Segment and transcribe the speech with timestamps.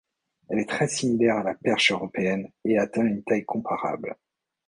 [0.49, 4.15] Elle est très similaire à la perche européenne et atteint une taille comparable.